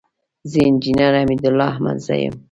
[0.51, 2.35] زه انجينر حميدالله احمدزى يم.